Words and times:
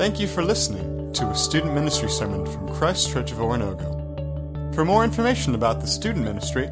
Thank 0.00 0.16
you 0.18 0.26
for 0.26 0.42
listening 0.42 1.12
to 1.12 1.26
a 1.26 1.34
student 1.34 1.74
ministry 1.74 2.08
sermon 2.08 2.46
from 2.46 2.74
Christ 2.74 3.12
Church 3.12 3.32
of 3.32 3.36
Oronogo. 3.36 4.74
For 4.74 4.82
more 4.82 5.04
information 5.04 5.54
about 5.54 5.82
the 5.82 5.86
student 5.86 6.24
ministry, 6.24 6.70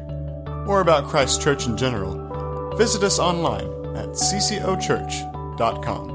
or 0.65 0.81
about 0.81 1.07
Christ 1.07 1.39
Church 1.39 1.67
in 1.67 1.77
general, 1.77 2.75
visit 2.75 3.03
us 3.03 3.19
online 3.19 3.67
at 3.95 4.07
ccochurch.com. 4.15 6.09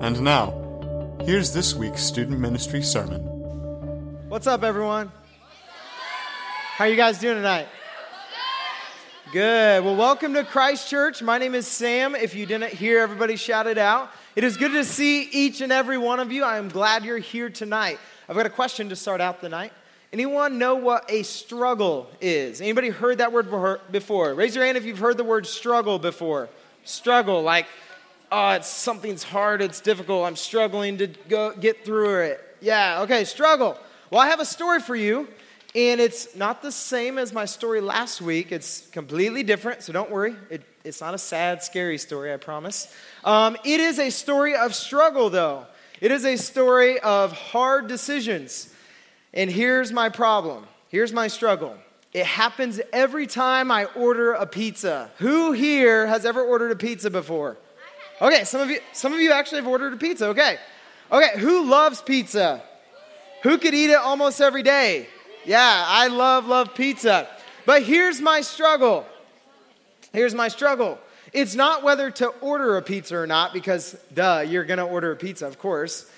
And 0.00 0.20
now, 0.20 1.18
here's 1.24 1.52
this 1.52 1.74
week's 1.74 2.04
student 2.04 2.38
ministry 2.38 2.82
sermon. 2.82 3.22
What's 4.28 4.46
up, 4.46 4.62
everyone? 4.62 5.10
How 6.76 6.84
are 6.84 6.88
you 6.88 6.94
guys 6.94 7.18
doing 7.18 7.38
tonight? 7.38 7.66
Good. 9.32 9.84
Well, 9.84 9.96
welcome 9.96 10.32
to 10.34 10.44
Christ 10.44 10.88
Church. 10.88 11.22
My 11.22 11.38
name 11.38 11.56
is 11.56 11.66
Sam. 11.66 12.14
If 12.14 12.36
you 12.36 12.46
didn't 12.46 12.72
hear 12.72 13.00
everybody 13.00 13.34
shout 13.34 13.66
it 13.66 13.78
out, 13.78 14.08
it 14.34 14.44
is 14.44 14.56
good 14.56 14.72
to 14.72 14.84
see 14.84 15.22
each 15.24 15.60
and 15.60 15.70
every 15.70 15.98
one 15.98 16.18
of 16.18 16.32
you. 16.32 16.44
I 16.44 16.58
am 16.58 16.68
glad 16.68 17.04
you're 17.04 17.18
here 17.18 17.50
tonight. 17.50 17.98
I've 18.28 18.36
got 18.36 18.46
a 18.46 18.50
question 18.50 18.88
to 18.88 18.96
start 18.96 19.20
out 19.20 19.40
the 19.40 19.48
night. 19.48 19.72
Anyone 20.12 20.58
know 20.58 20.74
what 20.74 21.10
a 21.10 21.22
struggle 21.22 22.08
is? 22.20 22.60
Anybody 22.60 22.88
heard 22.88 23.18
that 23.18 23.32
word 23.32 23.48
before? 23.90 24.34
Raise 24.34 24.54
your 24.54 24.64
hand 24.64 24.76
if 24.76 24.84
you've 24.84 24.98
heard 24.98 25.16
the 25.16 25.24
word 25.24 25.46
struggle 25.46 25.98
before. 25.98 26.48
Struggle, 26.84 27.42
like, 27.42 27.66
oh, 28.30 28.50
it's 28.50 28.68
something's 28.68 29.22
hard, 29.22 29.62
it's 29.62 29.80
difficult, 29.80 30.26
I'm 30.26 30.36
struggling 30.36 30.98
to 30.98 31.06
go 31.28 31.52
get 31.52 31.84
through 31.84 32.20
it. 32.22 32.40
Yeah, 32.60 33.02
okay, 33.02 33.24
struggle. 33.24 33.78
Well, 34.10 34.20
I 34.20 34.28
have 34.28 34.40
a 34.40 34.44
story 34.44 34.80
for 34.80 34.96
you, 34.96 35.28
and 35.74 36.00
it's 36.00 36.36
not 36.36 36.60
the 36.60 36.72
same 36.72 37.18
as 37.18 37.32
my 37.32 37.46
story 37.46 37.80
last 37.80 38.20
week. 38.20 38.52
It's 38.52 38.86
completely 38.88 39.42
different, 39.42 39.82
so 39.82 39.92
don't 39.92 40.10
worry. 40.10 40.36
It, 40.50 40.62
it's 40.84 41.00
not 41.00 41.14
a 41.14 41.18
sad, 41.18 41.62
scary 41.62 41.96
story, 41.96 42.32
I 42.32 42.36
promise. 42.36 42.94
Um, 43.24 43.56
it 43.64 43.80
is 43.80 43.98
a 43.98 44.10
story 44.10 44.54
of 44.54 44.74
struggle, 44.74 45.30
though. 45.30 45.66
It 46.00 46.10
is 46.10 46.26
a 46.26 46.36
story 46.36 47.00
of 47.00 47.32
hard 47.32 47.86
decisions. 47.86 48.72
And 49.32 49.50
here's 49.50 49.92
my 49.92 50.10
problem. 50.10 50.66
Here's 50.88 51.12
my 51.12 51.28
struggle. 51.28 51.74
It 52.12 52.26
happens 52.26 52.78
every 52.92 53.26
time 53.26 53.70
I 53.70 53.86
order 53.96 54.32
a 54.32 54.46
pizza. 54.46 55.10
Who 55.18 55.52
here 55.52 56.06
has 56.06 56.26
ever 56.26 56.42
ordered 56.42 56.72
a 56.72 56.76
pizza 56.76 57.08
before? 57.08 57.56
Okay, 58.20 58.44
some 58.44 58.60
of 58.60 58.68
you 58.68 58.80
some 58.92 59.14
of 59.14 59.20
you 59.20 59.32
actually 59.32 59.62
have 59.62 59.68
ordered 59.68 59.94
a 59.94 59.96
pizza. 59.96 60.26
Okay. 60.28 60.58
Okay, 61.10 61.38
who 61.38 61.64
loves 61.64 62.02
pizza? 62.02 62.62
Who 63.42 63.56
could 63.56 63.72
eat 63.72 63.90
it 63.90 63.96
almost 63.96 64.40
every 64.40 64.62
day? 64.62 65.08
Yeah, 65.44 65.84
I 65.86 66.08
love 66.08 66.46
love 66.46 66.74
pizza. 66.74 67.28
But 67.66 67.82
here's 67.82 68.20
my 68.20 68.40
struggle. 68.40 69.06
Here's 70.12 70.34
my 70.34 70.48
struggle. 70.48 70.98
It's 71.32 71.54
not 71.54 71.82
whether 71.82 72.10
to 72.10 72.28
order 72.40 72.76
a 72.76 72.82
pizza 72.82 73.16
or 73.16 73.26
not 73.26 73.52
because 73.52 73.96
duh, 74.12 74.44
you're 74.46 74.64
to 74.66 74.82
order 74.82 75.12
a 75.12 75.16
pizza, 75.16 75.46
of 75.46 75.58
course. 75.58 76.10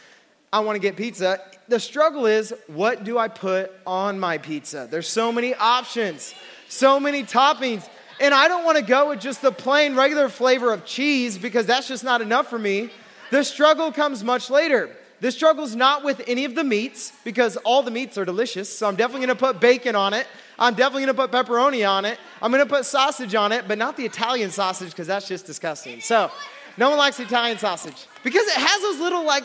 I 0.52 0.60
want 0.60 0.76
to 0.76 0.80
get 0.80 0.96
pizza. 0.96 1.40
The 1.68 1.80
struggle 1.80 2.26
is 2.26 2.54
what 2.68 3.04
do 3.04 3.18
I 3.18 3.28
put 3.28 3.72
on 3.86 4.18
my 4.18 4.38
pizza? 4.38 4.88
There's 4.90 5.08
so 5.08 5.32
many 5.32 5.54
options, 5.54 6.34
so 6.68 7.00
many 7.00 7.22
toppings. 7.22 7.88
And 8.20 8.32
I 8.32 8.46
don't 8.48 8.64
want 8.64 8.78
to 8.78 8.84
go 8.84 9.10
with 9.10 9.20
just 9.20 9.42
the 9.42 9.50
plain 9.50 9.96
regular 9.96 10.28
flavor 10.28 10.72
of 10.72 10.84
cheese 10.84 11.36
because 11.38 11.66
that's 11.66 11.88
just 11.88 12.04
not 12.04 12.20
enough 12.22 12.48
for 12.48 12.58
me. 12.58 12.90
The 13.30 13.42
struggle 13.42 13.90
comes 13.90 14.22
much 14.22 14.50
later. 14.50 14.94
The 15.24 15.32
struggle's 15.32 15.74
not 15.74 16.04
with 16.04 16.20
any 16.26 16.44
of 16.44 16.54
the 16.54 16.62
meats 16.62 17.10
because 17.24 17.56
all 17.56 17.82
the 17.82 17.90
meats 17.90 18.18
are 18.18 18.26
delicious. 18.26 18.68
So 18.68 18.86
I'm 18.86 18.94
definitely 18.94 19.24
going 19.24 19.38
to 19.38 19.42
put 19.42 19.58
bacon 19.58 19.96
on 19.96 20.12
it. 20.12 20.26
I'm 20.58 20.74
definitely 20.74 21.06
going 21.06 21.16
to 21.16 21.22
put 21.26 21.30
pepperoni 21.30 21.88
on 21.88 22.04
it. 22.04 22.18
I'm 22.42 22.52
going 22.52 22.62
to 22.62 22.68
put 22.68 22.84
sausage 22.84 23.34
on 23.34 23.50
it, 23.50 23.66
but 23.66 23.78
not 23.78 23.96
the 23.96 24.04
Italian 24.04 24.50
sausage 24.50 24.90
because 24.90 25.06
that's 25.06 25.26
just 25.26 25.46
disgusting. 25.46 26.02
So 26.02 26.30
no 26.76 26.90
one 26.90 26.98
likes 26.98 27.18
Italian 27.20 27.56
sausage 27.56 28.06
because 28.22 28.46
it 28.48 28.56
has 28.56 28.82
those 28.82 29.00
little 29.00 29.24
like 29.24 29.44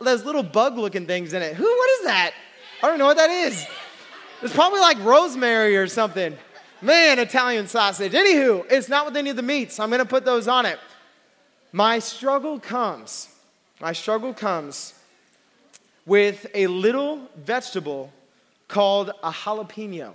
those 0.00 0.24
little 0.24 0.44
bug 0.44 0.78
looking 0.78 1.04
things 1.04 1.32
in 1.32 1.42
it. 1.42 1.56
Who, 1.56 1.64
what 1.64 1.90
is 1.98 2.04
that? 2.04 2.32
I 2.84 2.86
don't 2.86 3.00
know 3.00 3.06
what 3.06 3.16
that 3.16 3.30
is. 3.30 3.66
It's 4.40 4.54
probably 4.54 4.78
like 4.78 5.02
rosemary 5.02 5.76
or 5.76 5.88
something. 5.88 6.38
Man, 6.80 7.18
Italian 7.18 7.66
sausage. 7.66 8.12
Anywho, 8.12 8.66
it's 8.70 8.88
not 8.88 9.04
with 9.04 9.16
any 9.16 9.30
of 9.30 9.36
the 9.36 9.42
meats. 9.42 9.80
I'm 9.80 9.90
going 9.90 9.98
to 9.98 10.06
put 10.06 10.24
those 10.24 10.46
on 10.46 10.64
it. 10.64 10.78
My 11.72 11.98
struggle 11.98 12.60
comes, 12.60 13.26
my 13.80 13.92
struggle 13.92 14.32
comes 14.32 14.94
with 16.08 16.46
a 16.54 16.66
little 16.66 17.20
vegetable 17.36 18.10
called 18.66 19.10
a 19.22 19.30
jalapeno. 19.30 20.14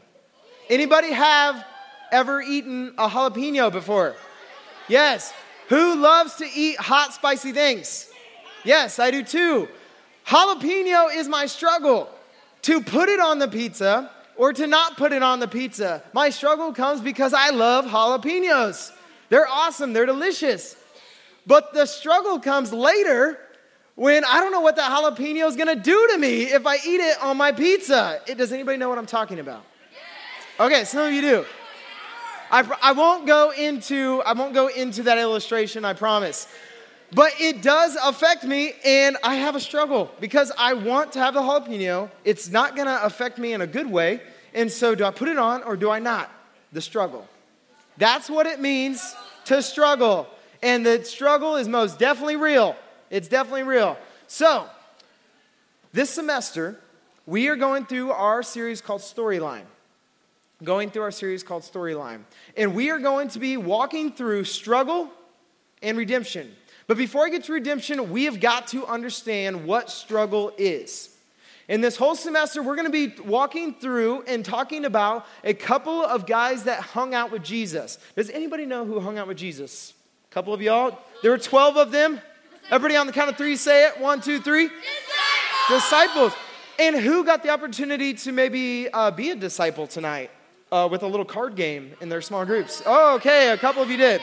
Anybody 0.69 1.11
have 1.11 1.63
ever 2.11 2.41
eaten 2.41 2.95
a 2.97 3.07
jalapeno 3.07 3.71
before? 3.71 4.15
Yes. 4.89 5.31
Who 5.69 5.95
loves 5.95 6.35
to 6.37 6.45
eat 6.53 6.77
hot, 6.77 7.13
spicy 7.13 7.51
things? 7.51 8.09
Yes, 8.65 8.97
I 8.97 9.11
do 9.11 9.23
too. 9.23 9.69
Jalapeno 10.25 11.15
is 11.15 11.29
my 11.29 11.45
struggle 11.45 12.09
to 12.63 12.81
put 12.81 13.07
it 13.07 13.19
on 13.19 13.37
the 13.37 13.47
pizza 13.47 14.09
or 14.35 14.51
to 14.51 14.65
not 14.65 14.97
put 14.97 15.13
it 15.13 15.21
on 15.21 15.39
the 15.39 15.47
pizza. 15.47 16.01
My 16.11 16.31
struggle 16.31 16.73
comes 16.73 17.01
because 17.01 17.33
I 17.33 17.51
love 17.51 17.85
jalapenos. 17.85 18.91
They're 19.29 19.47
awesome, 19.47 19.93
they're 19.93 20.07
delicious. 20.07 20.75
But 21.45 21.73
the 21.73 21.85
struggle 21.85 22.39
comes 22.39 22.73
later 22.73 23.37
when 23.95 24.25
I 24.25 24.39
don't 24.39 24.51
know 24.51 24.61
what 24.61 24.75
that 24.77 24.91
jalapeno 24.91 25.47
is 25.47 25.55
gonna 25.55 25.75
do 25.75 26.09
to 26.13 26.17
me 26.17 26.43
if 26.43 26.65
I 26.65 26.75
eat 26.75 26.99
it 26.99 27.21
on 27.21 27.37
my 27.37 27.51
pizza. 27.51 28.21
It, 28.27 28.37
does 28.37 28.51
anybody 28.51 28.77
know 28.77 28.89
what 28.89 28.97
I'm 28.97 29.05
talking 29.05 29.39
about? 29.39 29.63
Okay, 30.59 30.83
some 30.83 31.07
of 31.07 31.13
you 31.13 31.21
do. 31.21 31.45
I, 32.51 32.69
I 32.83 32.91
won't 32.91 33.25
go 33.25 33.51
into 33.51 34.21
I 34.25 34.33
won't 34.33 34.53
go 34.53 34.67
into 34.67 35.03
that 35.03 35.17
illustration. 35.17 35.85
I 35.85 35.93
promise. 35.93 36.47
But 37.15 37.33
it 37.39 37.61
does 37.61 37.95
affect 38.03 38.43
me, 38.43 38.73
and 38.83 39.17
I 39.23 39.35
have 39.35 39.55
a 39.55 39.59
struggle 39.59 40.11
because 40.19 40.51
I 40.57 40.73
want 40.73 41.11
to 41.13 41.19
have 41.19 41.35
the 41.35 41.41
jalapeno. 41.41 42.09
It's 42.23 42.49
not 42.49 42.75
going 42.75 42.87
to 42.87 43.03
affect 43.03 43.37
me 43.37 43.53
in 43.53 43.61
a 43.61 43.67
good 43.67 43.85
way. 43.85 44.21
And 44.53 44.71
so, 44.71 44.95
do 44.95 45.03
I 45.03 45.11
put 45.11 45.27
it 45.27 45.37
on 45.37 45.63
or 45.63 45.75
do 45.75 45.91
I 45.91 45.99
not? 45.99 46.31
The 46.71 46.81
struggle. 46.81 47.27
That's 47.97 48.29
what 48.29 48.47
it 48.47 48.59
means 48.59 49.15
to 49.45 49.61
struggle. 49.61 50.27
And 50.63 50.85
the 50.85 51.03
struggle 51.03 51.55
is 51.57 51.67
most 51.67 51.99
definitely 51.99 52.37
real. 52.37 52.75
It's 53.13 53.27
definitely 53.27 53.61
real. 53.61 53.95
So, 54.25 54.65
this 55.91 56.09
semester, 56.09 56.79
we 57.27 57.47
are 57.47 57.55
going 57.55 57.85
through 57.85 58.11
our 58.11 58.41
series 58.41 58.81
called 58.81 59.01
Storyline. 59.01 59.65
Going 60.63 60.89
through 60.89 61.03
our 61.03 61.11
series 61.11 61.43
called 61.43 61.61
Storyline. 61.61 62.21
And 62.57 62.73
we 62.73 62.89
are 62.89 62.97
going 62.97 63.27
to 63.29 63.39
be 63.39 63.55
walking 63.55 64.13
through 64.13 64.45
struggle 64.45 65.11
and 65.83 65.95
redemption. 65.95 66.55
But 66.87 66.97
before 66.97 67.23
I 67.23 67.29
get 67.29 67.43
to 67.43 67.53
redemption, 67.53 68.09
we 68.09 68.23
have 68.23 68.39
got 68.39 68.69
to 68.69 68.83
understand 68.87 69.63
what 69.63 69.91
struggle 69.91 70.51
is. 70.57 71.15
In 71.69 71.81
this 71.81 71.95
whole 71.95 72.15
semester, 72.15 72.63
we're 72.63 72.75
going 72.75 72.91
to 72.91 73.09
be 73.09 73.13
walking 73.21 73.75
through 73.75 74.23
and 74.23 74.43
talking 74.43 74.85
about 74.85 75.27
a 75.43 75.53
couple 75.53 76.03
of 76.03 76.25
guys 76.25 76.63
that 76.63 76.79
hung 76.79 77.13
out 77.13 77.29
with 77.29 77.43
Jesus. 77.43 77.99
Does 78.15 78.31
anybody 78.31 78.65
know 78.65 78.85
who 78.85 78.99
hung 78.99 79.19
out 79.19 79.27
with 79.27 79.37
Jesus? 79.37 79.93
A 80.31 80.33
couple 80.33 80.51
of 80.51 80.63
y'all? 80.63 80.97
There 81.21 81.29
were 81.29 81.37
12 81.37 81.77
of 81.77 81.91
them. 81.91 82.19
Everybody 82.69 82.95
on 82.95 83.07
the 83.07 83.13
count 83.13 83.29
of 83.29 83.37
three 83.37 83.55
say 83.55 83.87
it. 83.87 83.99
One, 83.99 84.21
two, 84.21 84.39
three. 84.39 84.69
Disciples. 85.69 85.83
disciples. 85.83 86.33
And 86.79 86.95
who 86.95 87.23
got 87.23 87.43
the 87.43 87.49
opportunity 87.49 88.13
to 88.15 88.31
maybe 88.31 88.89
uh, 88.89 89.11
be 89.11 89.29
a 89.29 89.35
disciple 89.35 89.85
tonight 89.85 90.31
uh, 90.71 90.87
with 90.89 91.03
a 91.03 91.07
little 91.07 91.25
card 91.25 91.55
game 91.55 91.93
in 92.01 92.09
their 92.09 92.21
small 92.21 92.45
groups? 92.45 92.81
Oh, 92.85 93.15
okay. 93.15 93.51
A 93.51 93.57
couple 93.57 93.83
of 93.83 93.91
you 93.91 93.97
did. 93.97 94.21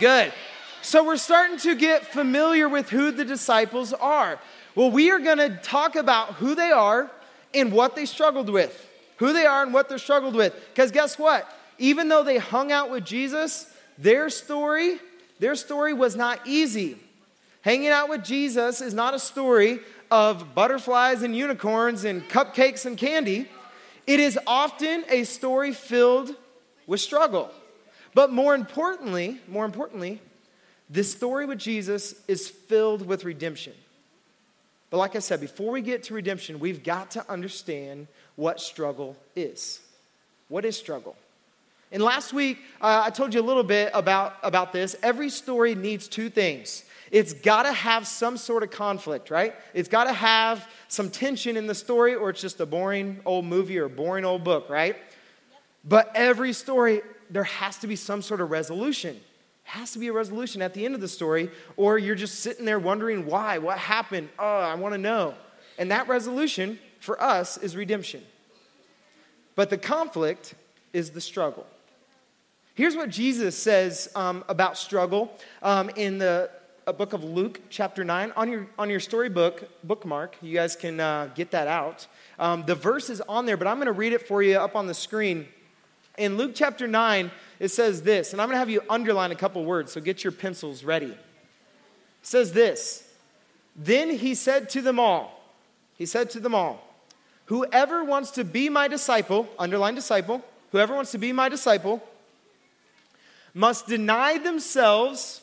Good. 0.00 0.32
So 0.80 1.04
we're 1.04 1.16
starting 1.16 1.58
to 1.58 1.76
get 1.76 2.06
familiar 2.06 2.68
with 2.68 2.90
who 2.90 3.12
the 3.12 3.24
disciples 3.24 3.92
are. 3.92 4.40
Well, 4.74 4.90
we 4.90 5.10
are 5.10 5.20
going 5.20 5.38
to 5.38 5.56
talk 5.62 5.94
about 5.94 6.34
who 6.34 6.54
they 6.54 6.72
are 6.72 7.10
and 7.54 7.70
what 7.70 7.94
they 7.94 8.06
struggled 8.06 8.48
with. 8.48 8.88
Who 9.18 9.32
they 9.32 9.46
are 9.46 9.62
and 9.62 9.72
what 9.72 9.88
they 9.88 9.98
struggled 9.98 10.34
with. 10.34 10.54
Because 10.72 10.90
guess 10.90 11.18
what? 11.18 11.48
Even 11.78 12.08
though 12.08 12.24
they 12.24 12.38
hung 12.38 12.72
out 12.72 12.90
with 12.90 13.04
Jesus, 13.04 13.72
their 13.98 14.30
story, 14.30 14.98
their 15.38 15.54
story 15.54 15.92
was 15.92 16.16
not 16.16 16.40
easy. 16.46 16.98
Hanging 17.62 17.88
out 17.88 18.08
with 18.08 18.24
Jesus 18.24 18.80
is 18.80 18.92
not 18.92 19.14
a 19.14 19.18
story 19.18 19.80
of 20.10 20.54
butterflies 20.54 21.22
and 21.22 21.34
unicorns 21.34 22.04
and 22.04 22.28
cupcakes 22.28 22.86
and 22.86 22.98
candy. 22.98 23.48
It 24.06 24.20
is 24.20 24.38
often 24.46 25.04
a 25.08 25.24
story 25.24 25.72
filled 25.72 26.34
with 26.86 27.00
struggle. 27.00 27.50
But 28.14 28.32
more 28.32 28.54
importantly, 28.54 29.40
more 29.48 29.64
importantly, 29.64 30.20
this 30.90 31.10
story 31.10 31.46
with 31.46 31.58
Jesus 31.58 32.14
is 32.28 32.48
filled 32.48 33.06
with 33.06 33.24
redemption. 33.24 33.72
But 34.90 34.98
like 34.98 35.16
I 35.16 35.20
said, 35.20 35.40
before 35.40 35.72
we 35.72 35.80
get 35.80 36.02
to 36.04 36.14
redemption, 36.14 36.58
we've 36.58 36.82
got 36.82 37.12
to 37.12 37.30
understand 37.30 38.08
what 38.36 38.60
struggle 38.60 39.16
is. 39.34 39.80
What 40.48 40.64
is 40.64 40.76
struggle? 40.76 41.16
And 41.92 42.02
last 42.02 42.32
week, 42.32 42.58
uh, 42.80 43.02
I 43.06 43.10
told 43.10 43.32
you 43.32 43.40
a 43.40 43.42
little 43.42 43.62
bit 43.62 43.90
about, 43.94 44.36
about 44.42 44.72
this. 44.72 44.96
Every 45.02 45.30
story 45.30 45.74
needs 45.74 46.08
two 46.08 46.28
things 46.28 46.84
it's 47.12 47.32
got 47.32 47.62
to 47.62 47.72
have 47.72 48.08
some 48.08 48.36
sort 48.36 48.64
of 48.64 48.72
conflict, 48.72 49.30
right? 49.30 49.54
It's 49.74 49.88
got 49.88 50.04
to 50.04 50.12
have 50.12 50.68
some 50.88 51.10
tension 51.10 51.56
in 51.56 51.68
the 51.68 51.74
story, 51.74 52.16
or 52.16 52.30
it's 52.30 52.40
just 52.40 52.58
a 52.58 52.66
boring 52.66 53.20
old 53.24 53.44
movie 53.44 53.78
or 53.78 53.84
a 53.84 53.90
boring 53.90 54.24
old 54.24 54.42
book, 54.42 54.68
right? 54.68 54.96
But 55.84 56.10
every 56.16 56.52
story, 56.52 57.02
there 57.30 57.44
has 57.44 57.78
to 57.78 57.86
be 57.86 57.94
some 57.94 58.20
sort 58.20 58.40
of 58.40 58.50
resolution 58.50 59.20
has 59.64 59.92
to 59.92 59.98
be 59.98 60.08
a 60.08 60.12
resolution 60.12 60.60
at 60.60 60.74
the 60.74 60.84
end 60.84 60.94
of 60.94 61.00
the 61.00 61.08
story, 61.08 61.50
or 61.76 61.98
you're 61.98 62.14
just 62.14 62.40
sitting 62.40 62.66
there 62.66 62.78
wondering 62.78 63.24
why, 63.24 63.56
what 63.56 63.78
happened. 63.78 64.28
Oh, 64.38 64.44
I 64.44 64.74
want 64.74 64.92
to 64.92 64.98
know. 64.98 65.34
And 65.78 65.90
that 65.90 66.08
resolution 66.08 66.78
for 67.00 67.20
us 67.22 67.56
is 67.56 67.74
redemption. 67.74 68.22
But 69.54 69.70
the 69.70 69.78
conflict 69.78 70.54
is 70.92 71.10
the 71.10 71.22
struggle. 71.22 71.66
Here's 72.74 72.96
what 72.96 73.08
Jesus 73.08 73.56
says 73.56 74.10
um, 74.14 74.44
about 74.48 74.76
struggle 74.76 75.32
um, 75.62 75.90
in 75.96 76.18
the 76.18 76.50
book 76.90 77.12
of 77.12 77.22
Luke, 77.22 77.60
chapter 77.70 78.02
9. 78.02 78.32
On 78.34 78.50
your, 78.50 78.66
on 78.78 78.90
your 78.90 78.98
storybook 78.98 79.68
bookmark, 79.84 80.36
you 80.42 80.54
guys 80.54 80.74
can 80.74 80.98
uh, 80.98 81.30
get 81.34 81.52
that 81.52 81.68
out. 81.68 82.06
Um, 82.38 82.64
the 82.66 82.74
verse 82.74 83.08
is 83.10 83.20
on 83.20 83.46
there, 83.46 83.56
but 83.56 83.68
I'm 83.68 83.76
going 83.76 83.86
to 83.86 83.92
read 83.92 84.12
it 84.12 84.26
for 84.26 84.42
you 84.42 84.56
up 84.56 84.74
on 84.74 84.88
the 84.88 84.94
screen. 84.94 85.46
In 86.18 86.36
Luke 86.36 86.52
chapter 86.54 86.88
9, 86.88 87.30
it 87.60 87.68
says 87.68 88.02
this, 88.02 88.32
and 88.32 88.42
I'm 88.42 88.48
going 88.48 88.56
to 88.56 88.58
have 88.58 88.70
you 88.70 88.82
underline 88.90 89.30
a 89.30 89.36
couple 89.36 89.64
words, 89.64 89.92
so 89.92 90.00
get 90.00 90.24
your 90.24 90.32
pencils 90.32 90.82
ready. 90.82 91.06
It 91.06 91.16
says 92.22 92.52
this 92.52 93.08
Then 93.76 94.10
he 94.10 94.34
said 94.34 94.68
to 94.70 94.82
them 94.82 94.98
all, 94.98 95.40
He 95.96 96.06
said 96.06 96.30
to 96.30 96.40
them 96.40 96.54
all, 96.54 96.82
Whoever 97.46 98.02
wants 98.02 98.32
to 98.32 98.44
be 98.44 98.68
my 98.68 98.88
disciple, 98.88 99.48
underline 99.58 99.94
disciple, 99.94 100.42
whoever 100.72 100.94
wants 100.94 101.12
to 101.12 101.18
be 101.18 101.32
my 101.32 101.48
disciple, 101.48 102.02
must 103.54 103.86
deny 103.86 104.38
themselves 104.38 105.41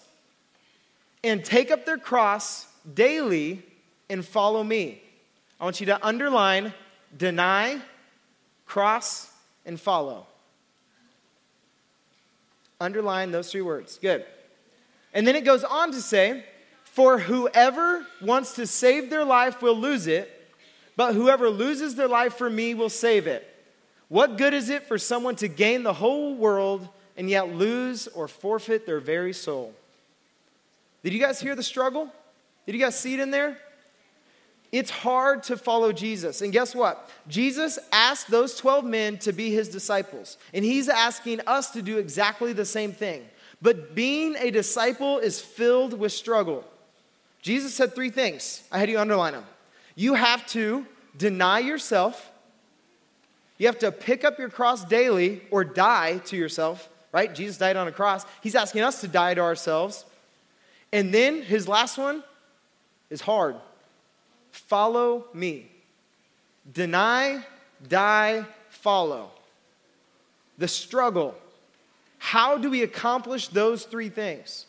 and 1.24 1.44
take 1.44 1.72
up 1.72 1.86
their 1.86 1.98
cross 1.98 2.66
daily 2.94 3.64
and 4.10 4.26
follow 4.26 4.64
me. 4.64 5.02
I 5.60 5.64
want 5.64 5.80
you 5.80 5.88
to 5.88 6.06
underline 6.06 6.74
deny, 7.18 7.80
cross, 8.66 9.32
and 9.66 9.80
follow. 9.80 10.26
Underline 12.80 13.32
those 13.32 13.52
three 13.52 13.62
words. 13.62 14.00
Good. 14.02 14.26
And 15.14 15.28
then 15.28 15.36
it 15.36 15.44
goes 15.44 15.64
on 15.64 15.92
to 15.92 16.02
say, 16.02 16.46
For 16.86 17.20
whoever 17.20 18.06
wants 18.22 18.56
to 18.56 18.66
save 18.68 19.10
their 19.10 19.26
life 19.26 19.62
will 19.62 19.76
lose 19.76 20.08
it, 20.08 20.30
but 20.96 21.14
whoever 21.14 21.50
loses 21.50 21.96
their 21.96 22.08
life 22.08 22.36
for 22.36 22.50
me 22.50 22.74
will 22.74 22.90
save 22.90 23.28
it. 23.28 23.46
What 24.08 24.38
good 24.38 24.54
is 24.54 24.70
it 24.70 24.88
for 24.88 24.98
someone 24.98 25.36
to 25.38 25.48
gain 25.48 25.84
the 25.84 25.94
whole 25.94 26.36
world 26.36 26.88
and 27.18 27.30
yet 27.30 27.54
lose 27.54 28.08
or 28.08 28.28
forfeit 28.28 28.86
their 28.86 29.00
very 29.00 29.34
soul? 29.34 29.74
Did 31.04 31.14
you 31.14 31.20
guys 31.20 31.40
hear 31.40 31.56
the 31.56 31.64
struggle? 31.64 32.10
Did 32.66 32.76
you 32.76 32.82
guys 32.82 33.00
see 33.00 33.14
it 33.14 33.20
in 33.20 33.32
there? 33.32 33.58
It's 34.72 34.92
hard 34.92 35.44
to 35.44 35.58
follow 35.58 35.92
Jesus. 35.92 36.42
And 36.42 36.54
guess 36.54 36.76
what? 36.76 37.10
Jesus 37.28 37.80
asked 37.92 38.30
those 38.30 38.56
12 38.56 38.86
men 38.86 39.18
to 39.20 39.32
be 39.32 39.50
his 39.50 39.68
disciples. 39.68 40.38
And 40.54 40.64
he's 40.64 40.88
asking 40.90 41.42
us 41.48 41.72
to 41.72 41.82
do 41.82 41.98
exactly 41.98 42.54
the 42.54 42.66
same 42.66 42.92
thing. 42.92 43.26
But 43.62 43.96
being 43.96 44.36
a 44.38 44.52
disciple 44.52 45.18
is 45.18 45.42
filled 45.42 45.98
with 45.98 46.12
struggle. 46.12 46.64
Jesus 47.42 47.74
said 47.74 47.96
three 47.96 48.12
things. 48.12 48.64
I 48.72 48.78
had 48.78 48.90
you 48.90 49.00
underline 49.00 49.34
them. 49.34 49.46
You 49.96 50.14
have 50.14 50.46
to 50.48 50.86
deny 51.18 51.60
yourself, 51.60 52.32
you 53.58 53.68
have 53.68 53.80
to 53.80 53.92
pick 53.92 54.24
up 54.24 54.40
your 54.40 54.50
cross 54.50 54.86
daily 54.86 55.42
or 55.52 55.66
die 55.66 56.20
to 56.26 56.38
yourself, 56.38 56.88
right? 57.12 57.34
Jesus 57.34 57.58
died 57.58 57.76
on 57.76 57.88
a 57.88 57.92
cross. 57.92 58.26
He's 58.42 58.56
asking 58.56 58.84
us 58.84 59.02
to 59.02 59.08
die 59.08 59.34
to 59.34 59.42
ourselves. 59.42 60.06
And 60.92 61.14
then 61.14 61.42
his 61.42 61.68
last 61.68 61.98
one 61.98 62.24
is 63.10 63.22
hard 63.22 63.56
follow 64.52 65.26
me. 65.34 65.70
Deny, 66.72 67.44
die, 67.88 68.46
follow. 68.70 69.32
The 70.58 70.68
struggle. 70.68 71.36
How 72.18 72.58
do 72.58 72.70
we 72.70 72.84
accomplish 72.84 73.48
those 73.48 73.86
three 73.86 74.10
things? 74.10 74.66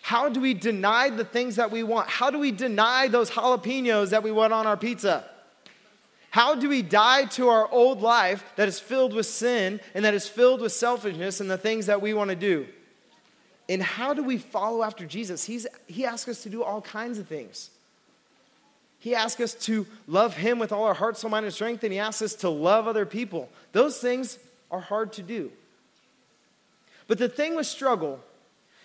How 0.00 0.28
do 0.28 0.40
we 0.40 0.54
deny 0.54 1.10
the 1.10 1.24
things 1.24 1.56
that 1.56 1.70
we 1.70 1.82
want? 1.82 2.08
How 2.08 2.30
do 2.30 2.38
we 2.38 2.52
deny 2.52 3.08
those 3.08 3.30
jalapenos 3.30 4.10
that 4.10 4.22
we 4.22 4.30
want 4.30 4.52
on 4.52 4.66
our 4.66 4.76
pizza? 4.76 5.24
How 6.30 6.54
do 6.54 6.68
we 6.68 6.82
die 6.82 7.24
to 7.26 7.48
our 7.48 7.70
old 7.70 8.00
life 8.02 8.44
that 8.56 8.68
is 8.68 8.78
filled 8.78 9.14
with 9.14 9.26
sin 9.26 9.80
and 9.94 10.04
that 10.04 10.14
is 10.14 10.28
filled 10.28 10.60
with 10.60 10.72
selfishness 10.72 11.40
and 11.40 11.50
the 11.50 11.58
things 11.58 11.86
that 11.86 12.02
we 12.02 12.12
want 12.12 12.30
to 12.30 12.36
do? 12.36 12.66
And 13.68 13.82
how 13.82 14.12
do 14.14 14.22
we 14.22 14.38
follow 14.38 14.82
after 14.82 15.06
Jesus? 15.06 15.44
He's, 15.44 15.66
he 15.86 16.04
asks 16.04 16.28
us 16.28 16.42
to 16.42 16.50
do 16.50 16.62
all 16.62 16.80
kinds 16.80 17.18
of 17.18 17.26
things. 17.26 17.70
He 18.98 19.14
asks 19.14 19.40
us 19.40 19.54
to 19.66 19.86
love 20.06 20.34
Him 20.34 20.58
with 20.58 20.72
all 20.72 20.84
our 20.84 20.94
heart, 20.94 21.18
soul, 21.18 21.30
mind, 21.30 21.44
and 21.44 21.54
strength, 21.54 21.84
and 21.84 21.92
He 21.92 21.98
asks 21.98 22.22
us 22.22 22.34
to 22.36 22.48
love 22.48 22.88
other 22.88 23.04
people. 23.04 23.48
Those 23.72 23.98
things 23.98 24.38
are 24.70 24.80
hard 24.80 25.12
to 25.14 25.22
do. 25.22 25.50
But 27.06 27.18
the 27.18 27.28
thing 27.28 27.54
with 27.54 27.66
struggle 27.66 28.20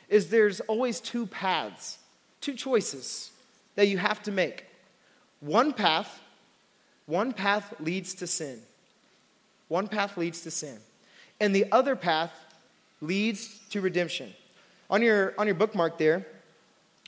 is 0.09 0.29
there's 0.29 0.59
always 0.61 0.99
two 0.99 1.25
paths, 1.25 1.97
two 2.41 2.53
choices 2.53 3.31
that 3.75 3.87
you 3.87 3.97
have 3.97 4.21
to 4.23 4.31
make. 4.31 4.65
One 5.39 5.71
path, 5.71 6.19
one 7.05 7.31
path 7.31 7.73
leads 7.79 8.15
to 8.15 8.27
sin. 8.27 8.59
One 9.69 9.87
path 9.87 10.17
leads 10.17 10.41
to 10.41 10.51
sin. 10.51 10.79
And 11.39 11.55
the 11.55 11.65
other 11.71 11.95
path 11.95 12.33
leads 12.99 13.57
to 13.69 13.79
redemption. 13.79 14.33
On 14.89 15.01
your, 15.01 15.33
on 15.37 15.45
your 15.45 15.55
bookmark 15.55 15.97
there, 15.97 16.25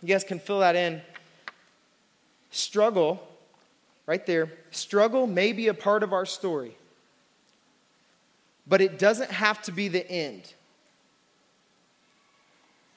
you 0.02 0.08
guys 0.08 0.24
can 0.24 0.40
fill 0.40 0.60
that 0.60 0.76
in. 0.76 1.02
Struggle, 2.52 3.22
right 4.06 4.26
there, 4.26 4.52
struggle 4.72 5.26
may 5.26 5.54
be 5.54 5.68
a 5.68 5.74
part 5.74 6.04
of 6.04 6.14
our 6.14 6.26
story, 6.26 6.76
but 8.68 8.82
it 8.82 9.00
doesn't 9.00 9.32
have 9.32 9.62
to 9.64 9.72
be 9.72 9.88
the 9.88 10.10
end. 10.10 10.54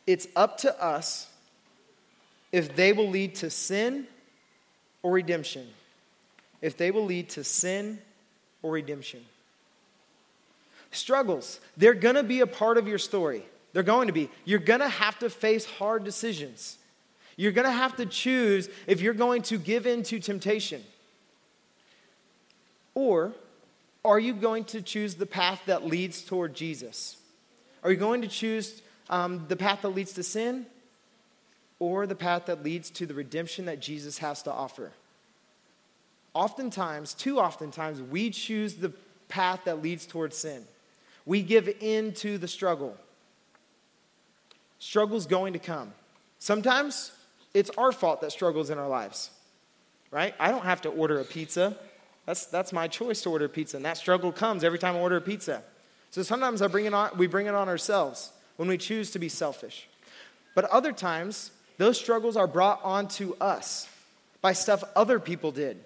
It's 0.06 0.28
up 0.36 0.58
to 0.58 0.82
us 0.82 1.28
if 2.52 2.76
they 2.76 2.92
will 2.92 3.08
lead 3.08 3.36
to 3.36 3.50
sin 3.50 4.06
or 5.02 5.12
redemption. 5.12 5.66
If 6.60 6.76
they 6.76 6.90
will 6.90 7.04
lead 7.04 7.30
to 7.30 7.44
sin 7.44 7.98
or 8.62 8.72
redemption. 8.72 9.24
Struggles, 10.90 11.60
they're 11.76 11.94
to 12.14 12.22
be 12.22 12.40
a 12.40 12.46
part 12.46 12.78
of 12.78 12.86
your 12.86 12.98
story. 12.98 13.44
They're 13.74 13.82
going 13.82 14.06
to 14.06 14.14
be. 14.14 14.30
You're 14.46 14.60
going 14.60 14.80
to 14.80 14.88
have 14.88 15.18
to 15.18 15.28
face 15.28 15.66
hard 15.66 16.04
decisions. 16.04 16.78
You're 17.36 17.52
going 17.52 17.66
to 17.66 17.72
have 17.72 17.96
to 17.96 18.06
choose 18.06 18.70
if 18.86 19.02
you're 19.02 19.12
going 19.12 19.42
to 19.42 19.58
give 19.58 19.86
in 19.86 20.04
to 20.04 20.20
temptation. 20.20 20.82
Or 22.94 23.32
are 24.04 24.20
you 24.20 24.32
going 24.32 24.64
to 24.66 24.80
choose 24.80 25.16
the 25.16 25.26
path 25.26 25.60
that 25.66 25.84
leads 25.84 26.22
toward 26.22 26.54
Jesus? 26.54 27.16
Are 27.82 27.90
you 27.90 27.96
going 27.96 28.22
to 28.22 28.28
choose 28.28 28.80
um, 29.10 29.44
the 29.48 29.56
path 29.56 29.82
that 29.82 29.88
leads 29.88 30.12
to 30.12 30.22
sin 30.22 30.66
or 31.80 32.06
the 32.06 32.14
path 32.14 32.46
that 32.46 32.62
leads 32.62 32.90
to 32.90 33.06
the 33.06 33.14
redemption 33.14 33.64
that 33.64 33.80
Jesus 33.80 34.18
has 34.18 34.42
to 34.44 34.52
offer? 34.52 34.92
Oftentimes, 36.32 37.14
too 37.14 37.40
oftentimes, 37.40 38.00
we 38.00 38.30
choose 38.30 38.74
the 38.74 38.92
path 39.28 39.60
that 39.64 39.82
leads 39.82 40.06
toward 40.06 40.32
sin. 40.32 40.64
We 41.26 41.42
give 41.42 41.68
in 41.80 42.12
to 42.14 42.38
the 42.38 42.48
struggle. 42.48 42.96
Struggle's 44.84 45.26
going 45.26 45.54
to 45.54 45.58
come. 45.58 45.94
Sometimes 46.38 47.10
it's 47.54 47.70
our 47.78 47.90
fault 47.90 48.20
that 48.20 48.32
struggles 48.32 48.68
in 48.68 48.76
our 48.76 48.86
lives, 48.86 49.30
right? 50.10 50.34
I 50.38 50.50
don't 50.50 50.66
have 50.66 50.82
to 50.82 50.90
order 50.90 51.20
a 51.20 51.24
pizza. 51.24 51.74
That's, 52.26 52.44
that's 52.44 52.70
my 52.70 52.86
choice 52.86 53.22
to 53.22 53.30
order 53.30 53.48
pizza, 53.48 53.78
and 53.78 53.86
that 53.86 53.96
struggle 53.96 54.30
comes 54.30 54.62
every 54.62 54.78
time 54.78 54.94
I 54.94 55.00
order 55.00 55.16
a 55.16 55.22
pizza. 55.22 55.62
So 56.10 56.22
sometimes 56.22 56.60
I 56.60 56.66
bring 56.66 56.84
it 56.84 56.92
on, 56.92 57.16
we 57.16 57.26
bring 57.26 57.46
it 57.46 57.54
on 57.54 57.66
ourselves 57.66 58.30
when 58.56 58.68
we 58.68 58.76
choose 58.76 59.10
to 59.12 59.18
be 59.18 59.30
selfish. 59.30 59.88
But 60.54 60.66
other 60.66 60.92
times, 60.92 61.50
those 61.78 61.98
struggles 61.98 62.36
are 62.36 62.46
brought 62.46 62.84
onto 62.84 63.34
us 63.40 63.88
by 64.42 64.52
stuff 64.52 64.84
other 64.94 65.18
people 65.18 65.50
did, 65.50 65.82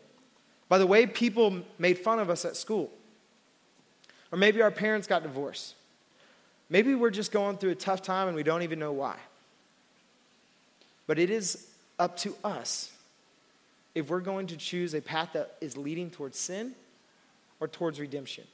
by 0.68 0.78
the 0.78 0.88
way 0.88 1.06
people 1.06 1.62
made 1.78 1.98
fun 1.98 2.18
of 2.18 2.30
us 2.30 2.44
at 2.44 2.56
school. 2.56 2.90
Or 4.32 4.38
maybe 4.38 4.60
our 4.60 4.72
parents 4.72 5.06
got 5.06 5.22
divorced. 5.22 5.76
Maybe 6.70 6.94
we're 6.94 7.10
just 7.10 7.32
going 7.32 7.56
through 7.56 7.70
a 7.70 7.76
tough 7.76 8.02
time 8.02 8.28
and 8.28 8.36
we 8.36 8.42
don't 8.42 8.62
even 8.62 8.78
know 8.78 8.92
why. 8.92 9.16
But 11.06 11.18
it 11.18 11.30
is 11.30 11.66
up 11.98 12.16
to 12.18 12.34
us 12.44 12.92
if 13.94 14.10
we're 14.10 14.20
going 14.20 14.48
to 14.48 14.56
choose 14.56 14.94
a 14.94 15.00
path 15.00 15.30
that 15.32 15.56
is 15.60 15.76
leading 15.76 16.10
towards 16.10 16.38
sin 16.38 16.72
or 17.60 17.68
towards 17.68 17.98
redemption. 17.98 18.44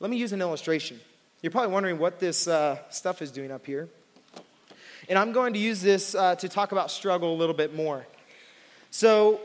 Let 0.00 0.10
me 0.10 0.16
use 0.16 0.32
an 0.32 0.40
illustration. 0.40 1.00
You're 1.40 1.52
probably 1.52 1.72
wondering 1.72 1.98
what 1.98 2.18
this 2.18 2.48
uh, 2.48 2.78
stuff 2.90 3.22
is 3.22 3.30
doing 3.30 3.52
up 3.52 3.64
here. 3.64 3.88
And 5.08 5.18
I'm 5.18 5.32
going 5.32 5.52
to 5.52 5.58
use 5.58 5.80
this 5.80 6.14
uh, 6.14 6.34
to 6.36 6.48
talk 6.48 6.72
about 6.72 6.90
struggle 6.90 7.32
a 7.32 7.36
little 7.36 7.54
bit 7.54 7.74
more. 7.74 8.04
So, 8.90 9.40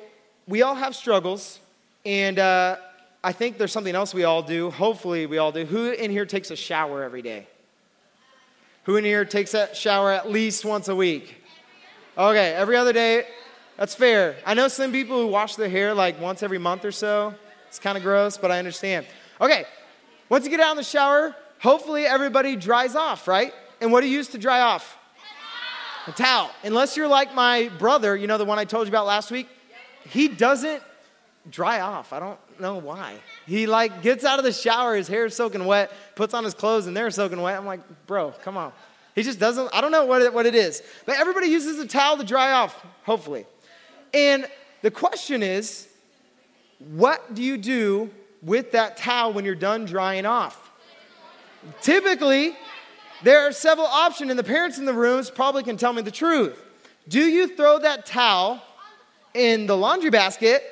we 0.48 0.64
all 0.64 0.76
have 0.76 0.96
struggles, 0.96 1.60
and 2.06 2.40
uh, 2.40 2.78
I 3.24 3.32
think 3.34 3.60
there's 3.60 3.72
something 3.72 3.94
else 3.94 4.14
we 4.14 4.24
all 4.24 4.42
do. 4.42 4.72
Hopefully, 4.72 5.28
we 5.28 5.38
all 5.38 5.52
do. 5.52 5.66
Who 5.66 5.92
in 5.92 6.10
here 6.10 6.26
takes 6.26 6.50
a 6.50 6.56
shower 6.56 7.04
every 7.04 7.22
day? 7.22 7.46
Who 8.84 8.96
in 8.96 9.04
here 9.04 9.26
takes 9.26 9.54
a 9.54 9.74
shower 9.76 10.12
at 10.12 10.30
least 10.30 10.66
once 10.66 10.88
a 10.88 10.96
week? 10.96 11.36
Okay, 12.18 12.54
every 12.54 12.76
other 12.76 12.94
day. 12.94 13.26
That's 13.78 13.96
fair. 13.96 14.36
I 14.46 14.54
know 14.54 14.68
some 14.68 14.92
people 14.92 15.22
who 15.22 15.28
wash 15.28 15.56
their 15.56 15.70
hair 15.70 15.94
like 15.94 16.20
once 16.20 16.44
every 16.44 16.58
month 16.58 16.84
or 16.84 16.92
so. 16.92 17.34
It's 17.68 17.80
kind 17.80 17.98
of 17.98 18.04
gross, 18.04 18.38
but 18.38 18.52
I 18.52 18.60
understand. 18.60 19.06
Okay, 19.40 19.66
once 20.28 20.44
you 20.44 20.50
get 20.50 20.60
out 20.60 20.72
in 20.72 20.78
the 20.78 20.84
shower, 20.84 21.36
hopefully 21.60 22.06
everybody 22.06 22.56
dries 22.56 22.96
off, 22.96 23.28
right? 23.28 23.54
And 23.80 23.92
what 23.92 24.02
do 24.02 24.08
you 24.08 24.18
use 24.18 24.28
to 24.30 24.38
dry 24.38 24.62
off? 24.62 24.98
A 26.08 26.12
towel. 26.12 26.52
Unless 26.64 26.98
you're 26.98 27.08
like 27.08 27.34
my 27.34 27.70
brother, 27.78 28.16
you 28.16 28.28
know, 28.28 28.38
the 28.38 28.46
one 28.46 28.60
I 28.60 28.66
told 28.66 28.88
you 28.88 28.92
about 28.92 29.06
last 29.06 29.32
week, 29.32 29.48
he 30.10 30.28
doesn't 30.28 30.82
dry 31.52 31.82
off. 31.82 32.14
I 32.14 32.20
don't 32.20 32.40
know 32.60 32.78
why. 32.78 33.16
He 33.46 33.68
like 33.68 34.02
gets 34.02 34.24
out 34.24 34.40
of 34.40 34.46
the 34.46 34.54
shower, 34.54 34.96
his 34.96 35.08
hair 35.08 35.26
is 35.26 35.36
soaking 35.36 35.66
wet, 35.66 35.92
puts 36.16 36.34
on 36.34 36.44
his 36.44 36.54
clothes, 36.54 36.88
and 36.88 36.96
they're 36.96 37.12
soaking 37.12 37.42
wet. 37.42 37.58
I'm 37.58 37.66
like, 37.66 37.82
bro, 38.08 38.32
come 38.44 38.58
on. 38.58 38.72
He 39.16 39.24
just 39.24 39.40
doesn't, 39.40 39.70
I 39.74 39.82
don't 39.82 39.92
know 39.92 40.06
what 40.06 40.22
it, 40.22 40.34
what 40.34 40.46
it 40.46 40.56
is. 40.56 40.82
But 41.06 41.18
everybody 41.18 41.48
uses 41.48 41.80
a 41.80 41.88
towel 41.88 42.18
to 42.18 42.24
dry 42.24 42.54
off, 42.54 42.86
hopefully. 43.04 43.46
And 44.14 44.48
the 44.82 44.92
question 44.92 45.44
is, 45.44 45.88
what 46.80 47.34
do 47.34 47.44
you 47.44 47.58
do 47.58 48.10
with 48.42 48.72
that 48.72 48.96
towel 48.96 49.34
when 49.34 49.44
you're 49.44 49.56
done 49.56 49.86
drying 49.86 50.26
off? 50.26 50.72
Typically, 51.82 52.56
there 53.24 53.46
are 53.46 53.52
several 53.52 53.88
options, 53.88 54.30
and 54.30 54.40
the 54.40 54.44
parents 54.44 54.78
in 54.78 54.86
the 54.86 54.94
rooms 54.94 55.30
probably 55.30 55.64
can 55.64 55.76
tell 55.76 55.92
me 55.92 56.02
the 56.02 56.12
truth. 56.12 56.64
Do 57.10 57.20
you 57.20 57.48
throw 57.48 57.80
that 57.80 58.06
towel 58.06 58.62
in 59.34 59.66
the 59.66 59.76
laundry 59.76 60.10
basket? 60.10 60.64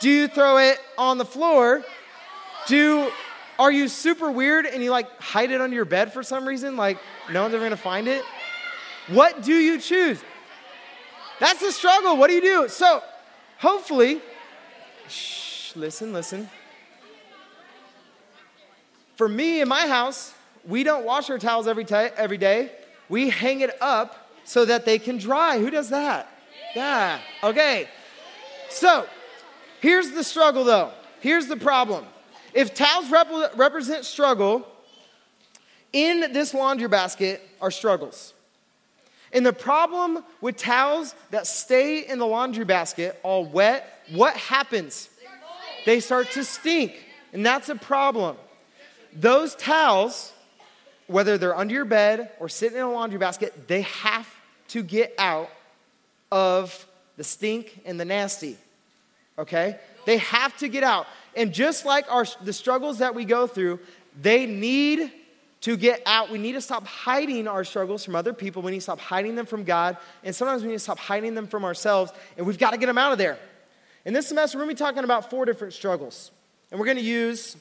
Do 0.00 0.10
you 0.10 0.28
throw 0.28 0.58
it 0.58 0.78
on 0.98 1.18
the 1.18 1.24
floor? 1.24 1.84
Do 2.66 3.10
are 3.58 3.72
you 3.72 3.88
super 3.88 4.30
weird 4.30 4.66
and 4.66 4.82
you 4.82 4.90
like 4.90 5.08
hide 5.20 5.50
it 5.50 5.60
under 5.60 5.74
your 5.74 5.86
bed 5.86 6.12
for 6.12 6.22
some 6.22 6.46
reason? 6.46 6.76
Like 6.76 6.98
no 7.32 7.42
one's 7.42 7.54
ever 7.54 7.64
gonna 7.64 7.76
find 7.76 8.08
it? 8.08 8.22
What 9.08 9.42
do 9.42 9.54
you 9.54 9.78
choose? 9.80 10.20
That's 11.40 11.60
the 11.60 11.72
struggle. 11.72 12.16
What 12.16 12.28
do 12.28 12.34
you 12.34 12.42
do? 12.42 12.68
So 12.68 13.02
hopefully, 13.58 14.20
shh, 15.08 15.74
listen, 15.76 16.12
listen. 16.12 16.48
For 19.16 19.28
me 19.28 19.60
in 19.60 19.68
my 19.68 19.86
house, 19.86 20.34
we 20.66 20.82
don't 20.82 21.04
wash 21.04 21.30
our 21.30 21.38
towels 21.38 21.66
every, 21.66 21.84
t- 21.84 21.94
every 21.94 22.36
day. 22.36 22.70
We 23.08 23.30
hang 23.30 23.60
it 23.60 23.70
up 23.80 24.28
so 24.44 24.64
that 24.64 24.84
they 24.84 24.98
can 24.98 25.16
dry. 25.16 25.58
Who 25.58 25.70
does 25.70 25.90
that? 25.90 26.28
Yeah. 26.74 27.20
Okay. 27.42 27.88
So, 28.68 29.06
here's 29.80 30.10
the 30.10 30.24
struggle 30.24 30.64
though. 30.64 30.90
Here's 31.20 31.46
the 31.46 31.56
problem. 31.56 32.04
If 32.54 32.74
towels 32.74 33.10
rep- 33.10 33.56
represent 33.56 34.04
struggle, 34.04 34.66
in 35.92 36.32
this 36.32 36.54
laundry 36.54 36.88
basket 36.88 37.42
are 37.60 37.70
struggles. 37.70 38.34
And 39.32 39.44
the 39.44 39.52
problem 39.52 40.24
with 40.40 40.56
towels 40.56 41.14
that 41.30 41.46
stay 41.46 42.00
in 42.00 42.18
the 42.18 42.26
laundry 42.26 42.64
basket 42.64 43.18
all 43.22 43.44
wet, 43.44 44.02
what 44.10 44.36
happens? 44.36 45.08
They 45.84 46.00
start 46.00 46.30
to 46.32 46.44
stink. 46.44 46.94
And 47.32 47.44
that's 47.44 47.68
a 47.68 47.76
problem. 47.76 48.36
Those 49.12 49.54
towels 49.54 50.32
whether 51.06 51.38
they're 51.38 51.56
under 51.56 51.74
your 51.74 51.84
bed 51.84 52.32
or 52.40 52.48
sitting 52.48 52.78
in 52.78 52.84
a 52.84 52.90
laundry 52.90 53.18
basket, 53.18 53.68
they 53.68 53.82
have 53.82 54.28
to 54.68 54.82
get 54.82 55.14
out 55.18 55.50
of 56.32 56.86
the 57.16 57.24
stink 57.24 57.80
and 57.84 57.98
the 57.98 58.04
nasty. 58.04 58.56
Okay? 59.38 59.78
They 60.04 60.18
have 60.18 60.56
to 60.58 60.68
get 60.68 60.82
out. 60.84 61.06
And 61.34 61.52
just 61.52 61.84
like 61.84 62.10
our, 62.10 62.24
the 62.42 62.52
struggles 62.52 62.98
that 62.98 63.14
we 63.14 63.24
go 63.24 63.46
through, 63.46 63.80
they 64.20 64.46
need 64.46 65.12
to 65.62 65.76
get 65.76 66.02
out. 66.06 66.30
We 66.30 66.38
need 66.38 66.52
to 66.52 66.60
stop 66.60 66.86
hiding 66.86 67.48
our 67.48 67.64
struggles 67.64 68.04
from 68.04 68.14
other 68.14 68.32
people. 68.32 68.62
We 68.62 68.70
need 68.70 68.78
to 68.78 68.82
stop 68.82 69.00
hiding 69.00 69.34
them 69.34 69.46
from 69.46 69.64
God. 69.64 69.96
And 70.22 70.34
sometimes 70.34 70.62
we 70.62 70.68
need 70.68 70.76
to 70.76 70.80
stop 70.80 70.98
hiding 70.98 71.34
them 71.34 71.46
from 71.46 71.64
ourselves. 71.64 72.12
And 72.36 72.46
we've 72.46 72.58
got 72.58 72.70
to 72.70 72.78
get 72.78 72.86
them 72.86 72.98
out 72.98 73.12
of 73.12 73.18
there. 73.18 73.38
In 74.04 74.14
this 74.14 74.28
semester, 74.28 74.58
we're 74.58 74.64
going 74.64 74.76
to 74.76 74.82
be 74.82 74.86
talking 74.86 75.04
about 75.04 75.28
four 75.28 75.44
different 75.44 75.74
struggles. 75.74 76.30
And 76.70 76.78
we're 76.78 76.86
going 76.86 76.98
to 76.98 77.02
use 77.02 77.56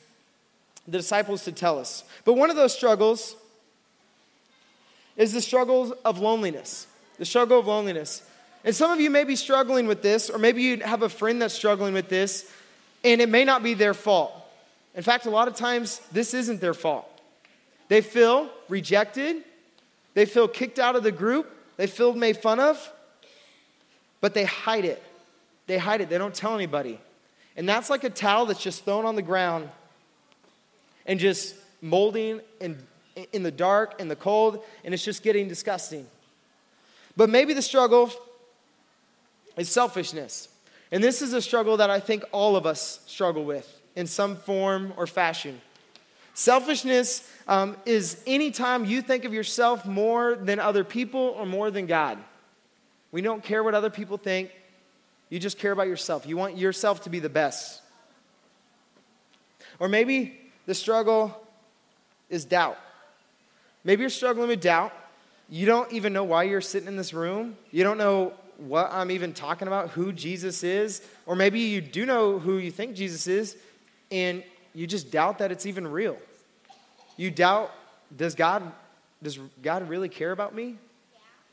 the 0.87 0.99
disciples 0.99 1.45
to 1.45 1.51
tell 1.51 1.79
us. 1.79 2.03
But 2.23 2.33
one 2.33 2.49
of 2.49 2.55
those 2.55 2.73
struggles 2.73 3.35
is 5.17 5.33
the 5.33 5.41
struggles 5.41 5.91
of 6.03 6.19
loneliness. 6.19 6.87
The 7.17 7.25
struggle 7.25 7.59
of 7.59 7.67
loneliness. 7.67 8.21
And 8.65 8.75
some 8.75 8.91
of 8.91 8.99
you 8.99 9.11
may 9.11 9.23
be 9.23 9.35
struggling 9.35 9.85
with 9.85 10.01
this, 10.01 10.29
or 10.31 10.39
maybe 10.39 10.63
you 10.63 10.79
have 10.79 11.03
a 11.03 11.09
friend 11.09 11.39
that's 11.39 11.53
struggling 11.53 11.93
with 11.93 12.09
this, 12.09 12.51
and 13.03 13.21
it 13.21 13.29
may 13.29 13.45
not 13.45 13.61
be 13.61 13.75
their 13.75 13.93
fault. 13.93 14.33
In 14.95 15.03
fact, 15.03 15.27
a 15.27 15.29
lot 15.29 15.47
of 15.47 15.55
times, 15.55 16.01
this 16.11 16.33
isn't 16.33 16.59
their 16.59 16.73
fault. 16.73 17.07
They 17.89 18.01
feel 18.01 18.49
rejected, 18.67 19.43
they 20.15 20.25
feel 20.25 20.47
kicked 20.47 20.79
out 20.79 20.95
of 20.95 21.03
the 21.03 21.11
group, 21.11 21.47
they 21.77 21.85
feel 21.85 22.13
made 22.13 22.37
fun 22.37 22.59
of, 22.59 22.91
but 24.19 24.33
they 24.33 24.45
hide 24.45 24.85
it. 24.85 25.03
They 25.67 25.77
hide 25.77 26.01
it, 26.01 26.09
they 26.09 26.17
don't 26.17 26.33
tell 26.33 26.55
anybody. 26.55 26.99
And 27.55 27.69
that's 27.69 27.91
like 27.91 28.03
a 28.03 28.09
towel 28.09 28.47
that's 28.47 28.61
just 28.61 28.83
thrown 28.83 29.05
on 29.05 29.15
the 29.15 29.21
ground 29.21 29.69
and 31.05 31.19
just 31.19 31.55
molding 31.81 32.41
and 32.59 32.77
in 33.31 33.43
the 33.43 33.51
dark 33.51 34.01
and 34.01 34.09
the 34.09 34.15
cold, 34.15 34.63
and 34.83 34.93
it's 34.93 35.05
just 35.05 35.21
getting 35.21 35.47
disgusting. 35.47 36.07
But 37.15 37.29
maybe 37.29 37.53
the 37.53 37.61
struggle 37.61 38.11
is 39.57 39.69
selfishness. 39.69 40.49
And 40.91 41.03
this 41.03 41.21
is 41.21 41.33
a 41.33 41.41
struggle 41.41 41.77
that 41.77 41.89
I 41.89 41.99
think 41.99 42.23
all 42.31 42.55
of 42.55 42.65
us 42.65 42.99
struggle 43.05 43.45
with 43.45 43.71
in 43.95 44.07
some 44.07 44.35
form 44.35 44.93
or 44.97 45.07
fashion. 45.07 45.59
Selfishness 46.33 47.29
um, 47.47 47.77
is 47.85 48.21
anytime 48.27 48.85
you 48.85 49.01
think 49.01 49.23
of 49.23 49.33
yourself 49.33 49.85
more 49.85 50.35
than 50.35 50.59
other 50.59 50.83
people 50.83 51.33
or 51.37 51.45
more 51.45 51.71
than 51.71 51.85
God. 51.85 52.17
We 53.11 53.21
don't 53.21 53.41
care 53.41 53.63
what 53.63 53.73
other 53.73 53.89
people 53.89 54.17
think, 54.17 54.51
you 55.29 55.39
just 55.39 55.57
care 55.57 55.71
about 55.71 55.87
yourself. 55.87 56.27
You 56.27 56.37
want 56.37 56.57
yourself 56.57 57.03
to 57.03 57.09
be 57.09 57.19
the 57.19 57.29
best. 57.29 57.81
Or 59.79 59.87
maybe 59.87 60.39
the 60.65 60.75
struggle 60.75 61.35
is 62.29 62.45
doubt. 62.45 62.77
Maybe 63.83 64.01
you're 64.01 64.09
struggling 64.09 64.49
with 64.49 64.61
doubt. 64.61 64.93
You 65.49 65.65
don't 65.65 65.91
even 65.91 66.13
know 66.13 66.23
why 66.23 66.43
you're 66.43 66.61
sitting 66.61 66.87
in 66.87 66.97
this 66.97 67.13
room. 67.13 67.55
You 67.71 67.83
don't 67.83 67.97
know 67.97 68.33
what 68.57 68.89
I'm 68.91 69.11
even 69.11 69.33
talking 69.33 69.67
about, 69.67 69.89
who 69.89 70.11
Jesus 70.11 70.63
is. 70.63 71.01
Or 71.25 71.35
maybe 71.35 71.59
you 71.59 71.81
do 71.81 72.05
know 72.05 72.39
who 72.39 72.57
you 72.57 72.71
think 72.71 72.95
Jesus 72.95 73.27
is, 73.27 73.57
and 74.11 74.43
you 74.73 74.87
just 74.87 75.11
doubt 75.11 75.39
that 75.39 75.51
it's 75.51 75.65
even 75.65 75.87
real. 75.87 76.17
You 77.17 77.31
doubt, 77.31 77.71
does 78.15 78.35
God, 78.35 78.71
does 79.23 79.39
God 79.61 79.89
really 79.89 80.09
care 80.09 80.31
about 80.31 80.53
me? 80.53 80.77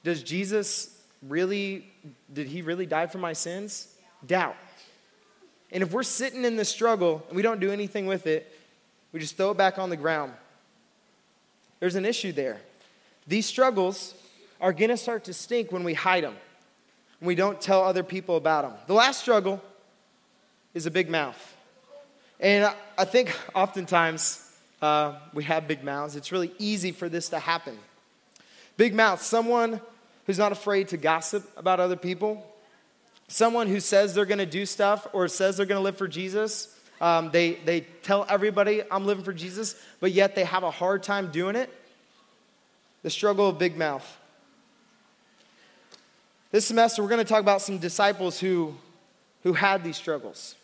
Does 0.05 0.23
Jesus 0.23 0.99
really, 1.29 1.87
did 2.33 2.49
he 2.49 2.63
really 2.63 2.87
die 2.87 3.07
for 3.07 3.19
my 3.19 3.33
sins? 3.33 3.89
Doubt. 4.27 4.57
And 5.71 5.83
if 5.83 5.93
we're 5.93 6.03
sitting 6.03 6.45
in 6.45 6.57
the 6.57 6.65
struggle 6.65 7.25
and 7.29 7.37
we 7.37 7.43
don't 7.43 7.61
do 7.61 7.71
anything 7.71 8.07
with 8.07 8.27
it, 8.27 8.53
we 9.13 9.21
just 9.21 9.37
throw 9.37 9.53
it 9.53 9.57
back 9.57 9.79
on 9.79 9.91
the 9.91 9.97
ground. 9.97 10.33
There's 11.81 11.95
an 11.95 12.05
issue 12.05 12.33
there. 12.33 12.61
These 13.27 13.47
struggles 13.47 14.15
are 14.61 14.73
going 14.73 14.91
to 14.91 14.97
start 14.97 15.25
to 15.25 15.33
stink 15.33 15.73
when 15.73 15.85
we 15.85 15.95
hide 15.95 16.25
them, 16.25 16.37
when 17.23 17.29
we 17.29 17.37
don't 17.37 17.61
tell 17.61 17.85
other 17.85 18.03
people 18.03 18.37
about 18.37 18.63
them. 18.63 18.73
The 18.89 18.95
last 18.95 19.21
struggle 19.21 19.63
is 20.75 20.87
a 20.87 20.91
big 20.91 21.09
mouth. 21.09 21.57
And 22.41 22.75
I 22.99 23.05
think 23.05 23.33
oftentimes 23.55 24.45
uh, 24.83 25.15
we 25.33 25.45
have 25.45 25.69
big 25.69 25.85
mouths. 25.85 26.17
It's 26.17 26.33
really 26.33 26.51
easy 26.59 26.91
for 26.91 27.09
this 27.09 27.29
to 27.29 27.39
happen. 27.39 27.79
Big 28.77 28.93
mouth, 28.93 29.23
someone 29.23 29.81
who's 30.27 30.39
not 30.39 30.51
afraid 30.51 30.89
to 30.89 30.97
gossip 30.97 31.49
about 31.57 31.79
other 31.79 31.95
people, 31.95 32.45
someone 33.29 33.69
who 33.69 33.79
says 33.79 34.17
they're 34.17 34.25
going 34.25 34.39
to 34.39 34.45
do 34.45 34.67
stuff 34.67 35.07
or 35.13 35.29
says 35.29 35.57
they're 35.57 35.65
going 35.65 35.79
to 35.79 35.85
live 35.85 35.99
for 35.99 36.09
Jesus, 36.09 36.77
um, 37.01 37.31
they, 37.31 37.53
they 37.65 37.83
tell 38.03 38.27
everybody, 38.29 38.83
I'm 38.91 39.07
living 39.07 39.23
for 39.23 39.33
Jesus, 39.33 39.81
but 40.01 40.11
yet 40.11 40.35
they 40.35 40.43
have 40.43 40.65
a 40.65 40.73
hard 40.73 41.05
time 41.05 41.31
doing 41.31 41.55
it. 41.55 41.71
The 43.05 43.11
struggle 43.11 43.49
of 43.49 43.61
big 43.61 43.77
mouth. 43.79 44.19
This 46.53 46.67
semester, 46.67 47.03
we're 47.03 47.09
going 47.09 47.25
to 47.25 47.25
talk 47.25 47.41
about 47.41 47.63
some 47.63 47.79
disciples 47.79 48.39
who, 48.39 48.75
who 49.43 49.55
had 49.55 49.83
these 49.83 49.97
struggles. 49.97 50.55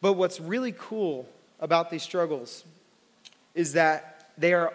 But 0.00 0.14
what's 0.14 0.40
really 0.40 0.74
cool 0.76 1.28
about 1.60 1.90
these 1.90 2.02
struggles 2.02 2.64
is 3.54 3.74
that 3.74 4.32
they 4.36 4.52
are 4.52 4.72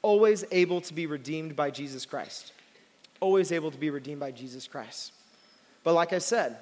always 0.00 0.46
able 0.50 0.80
to 0.80 0.94
be 0.94 1.04
redeemed 1.04 1.54
by 1.54 1.70
Jesus 1.70 2.06
Christ. 2.06 2.54
Always 3.20 3.52
able 3.52 3.70
to 3.70 3.76
be 3.76 3.90
redeemed 3.90 4.20
by 4.20 4.30
Jesus 4.30 4.66
Christ. 4.66 5.12
But 5.84 5.92
like 5.92 6.14
I 6.14 6.18
said, 6.18 6.56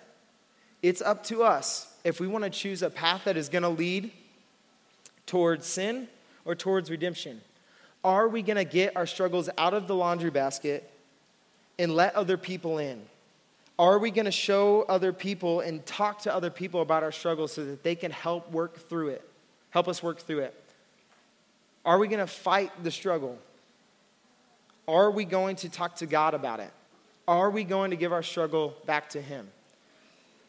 it's 0.82 1.00
up 1.00 1.22
to 1.26 1.44
us 1.44 1.86
if 2.02 2.18
we 2.18 2.26
want 2.26 2.42
to 2.42 2.50
choose 2.50 2.82
a 2.82 2.90
path 2.90 3.26
that 3.26 3.36
is 3.36 3.48
going 3.48 3.62
to 3.62 3.68
lead 3.68 4.10
towards 5.26 5.66
sin 5.66 6.08
or 6.44 6.56
towards 6.56 6.90
redemption. 6.90 7.40
Are 8.02 8.26
we 8.26 8.42
going 8.42 8.56
to 8.56 8.64
get 8.64 8.96
our 8.96 9.06
struggles 9.06 9.48
out 9.56 9.72
of 9.72 9.86
the 9.86 9.94
laundry 9.94 10.30
basket 10.30 10.90
and 11.78 11.94
let 11.94 12.14
other 12.14 12.36
people 12.36 12.78
in? 12.78 13.00
Are 13.78 13.98
we 13.98 14.10
going 14.10 14.24
to 14.24 14.32
show 14.32 14.82
other 14.82 15.12
people 15.12 15.60
and 15.60 15.84
talk 15.86 16.22
to 16.22 16.34
other 16.34 16.50
people 16.50 16.82
about 16.82 17.04
our 17.04 17.12
struggles 17.12 17.52
so 17.52 17.64
that 17.64 17.84
they 17.84 17.94
can 17.94 18.10
help 18.10 18.50
work 18.50 18.76
through 18.88 19.08
it? 19.08 19.28
Help 19.70 19.86
us 19.86 20.02
work 20.02 20.18
through 20.18 20.40
it. 20.40 20.64
Are 21.84 21.98
we 21.98 22.08
going 22.08 22.20
to 22.20 22.26
fight 22.26 22.72
the 22.82 22.90
struggle? 22.90 23.38
Are 24.88 25.10
we 25.10 25.24
going 25.24 25.56
to 25.56 25.68
talk 25.68 25.96
to 25.96 26.06
God 26.06 26.34
about 26.34 26.60
it? 26.60 26.70
Are 27.28 27.50
we 27.50 27.62
going 27.62 27.90
to 27.90 27.96
give 27.96 28.12
our 28.12 28.22
struggle 28.22 28.74
back 28.86 29.10
to 29.10 29.22
Him? 29.22 29.48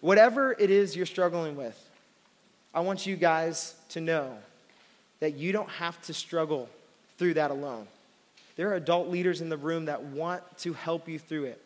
Whatever 0.02 0.54
it 0.58 0.72
is 0.72 0.96
you're 0.96 1.06
struggling 1.06 1.56
with, 1.56 1.78
I 2.74 2.80
want 2.80 3.06
you 3.06 3.16
guys 3.16 3.76
to 3.90 4.02
know 4.02 4.38
that 5.20 5.36
you 5.36 5.52
don't 5.52 5.70
have 5.70 6.02
to 6.04 6.14
struggle 6.14 6.70
through 7.18 7.34
that 7.36 7.52
alone. 7.52 7.86
There 8.60 8.72
are 8.72 8.76
adult 8.76 9.08
leaders 9.08 9.40
in 9.40 9.48
the 9.48 9.56
room 9.56 9.86
that 9.86 10.04
want 10.04 10.44
to 10.58 10.74
help 10.74 11.08
you 11.08 11.18
through 11.18 11.46
it. 11.46 11.62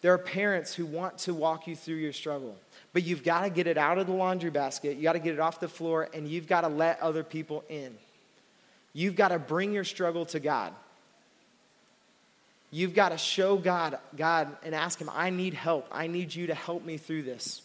There 0.00 0.12
are 0.12 0.18
parents 0.18 0.74
who 0.74 0.84
want 0.84 1.18
to 1.18 1.32
walk 1.32 1.68
you 1.68 1.76
through 1.76 1.98
your 1.98 2.12
struggle. 2.12 2.56
But 2.92 3.04
you've 3.04 3.22
got 3.22 3.42
to 3.42 3.50
get 3.50 3.68
it 3.68 3.78
out 3.78 3.98
of 3.98 4.08
the 4.08 4.12
laundry 4.12 4.50
basket. 4.50 4.96
You 4.96 5.04
got 5.04 5.12
to 5.12 5.20
get 5.20 5.34
it 5.34 5.38
off 5.38 5.60
the 5.60 5.68
floor, 5.68 6.08
and 6.12 6.26
you've 6.26 6.48
got 6.48 6.62
to 6.62 6.68
let 6.68 6.98
other 6.98 7.22
people 7.22 7.62
in. 7.68 7.96
You've 8.94 9.14
got 9.14 9.28
to 9.28 9.38
bring 9.38 9.72
your 9.72 9.84
struggle 9.84 10.26
to 10.26 10.40
God. 10.40 10.72
You've 12.72 12.92
got 12.92 13.10
to 13.10 13.16
show 13.16 13.56
God, 13.56 14.00
God, 14.16 14.48
and 14.64 14.74
ask 14.74 15.00
Him, 15.00 15.08
I 15.14 15.30
need 15.30 15.54
help. 15.54 15.86
I 15.92 16.08
need 16.08 16.34
you 16.34 16.48
to 16.48 16.54
help 16.54 16.84
me 16.84 16.96
through 16.96 17.22
this. 17.22 17.62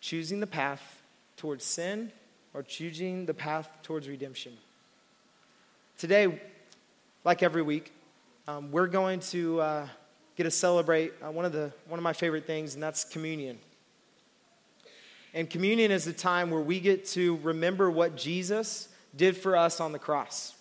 Choosing 0.00 0.40
the 0.40 0.48
path 0.48 0.82
towards 1.36 1.64
sin 1.64 2.10
or 2.54 2.64
choosing 2.64 3.24
the 3.24 3.34
path 3.34 3.70
towards 3.84 4.08
redemption. 4.08 4.54
Today, 5.98 6.40
like 7.24 7.42
every 7.42 7.62
week, 7.62 7.92
um, 8.46 8.70
we're 8.70 8.86
going 8.86 9.18
to 9.18 9.60
uh, 9.60 9.88
get 10.36 10.44
to 10.44 10.50
celebrate 10.52 11.12
uh, 11.20 11.32
one, 11.32 11.44
of 11.44 11.50
the, 11.50 11.72
one 11.88 11.98
of 11.98 12.04
my 12.04 12.12
favorite 12.12 12.46
things, 12.46 12.74
and 12.74 12.82
that's 12.82 13.02
communion. 13.02 13.58
And 15.34 15.50
communion 15.50 15.90
is 15.90 16.06
a 16.06 16.12
time 16.12 16.52
where 16.52 16.60
we 16.60 16.78
get 16.78 17.04
to 17.06 17.40
remember 17.42 17.90
what 17.90 18.16
Jesus 18.16 18.88
did 19.16 19.36
for 19.36 19.56
us 19.56 19.80
on 19.80 19.90
the 19.90 19.98
cross. 19.98 20.54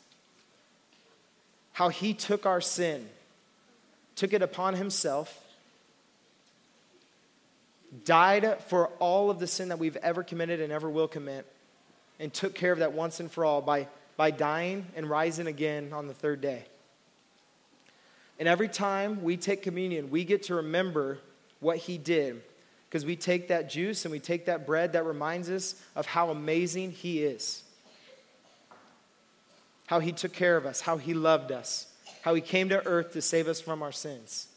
How 1.71 1.89
he 1.89 2.15
took 2.15 2.47
our 2.47 2.59
sin, 2.59 3.07
took 4.15 4.33
it 4.33 4.41
upon 4.41 4.73
himself, 4.73 5.39
died 8.05 8.59
for 8.69 8.87
all 8.97 9.29
of 9.29 9.37
the 9.37 9.45
sin 9.45 9.69
that 9.69 9.77
we've 9.77 9.97
ever 9.97 10.23
committed 10.23 10.61
and 10.61 10.73
ever 10.73 10.89
will 10.89 11.07
commit, 11.07 11.45
and 12.19 12.33
took 12.33 12.55
care 12.55 12.71
of 12.71 12.79
that 12.79 12.93
once 12.93 13.19
and 13.19 13.31
for 13.31 13.45
all 13.45 13.61
by, 13.61 13.87
by 14.17 14.31
dying 14.31 14.85
and 14.95 15.09
rising 15.09 15.47
again 15.47 15.93
on 15.93 16.07
the 16.07 16.13
third 16.13 16.41
day. 16.41 16.65
And 18.39 18.47
every 18.47 18.67
time 18.67 19.23
we 19.23 19.37
take 19.37 19.63
communion, 19.63 20.09
we 20.09 20.25
get 20.25 20.43
to 20.43 20.55
remember 20.55 21.19
what 21.59 21.77
he 21.77 21.97
did 21.97 22.41
because 22.89 23.05
we 23.05 23.15
take 23.15 23.49
that 23.49 23.69
juice 23.69 24.05
and 24.05 24.11
we 24.11 24.19
take 24.19 24.45
that 24.45 24.65
bread 24.65 24.93
that 24.93 25.05
reminds 25.05 25.49
us 25.49 25.75
of 25.95 26.05
how 26.05 26.29
amazing 26.29 26.91
He 26.91 27.23
is. 27.23 27.63
How 29.87 29.99
He 29.99 30.11
took 30.11 30.33
care 30.33 30.57
of 30.57 30.65
us, 30.65 30.81
how 30.81 30.97
He 30.97 31.13
loved 31.13 31.51
us, 31.51 31.87
how 32.21 32.33
He 32.33 32.41
came 32.41 32.69
to 32.69 32.85
earth 32.85 33.13
to 33.13 33.21
save 33.21 33.47
us 33.47 33.59
from 33.59 33.83
our 33.83 33.91
sins. 33.91 34.47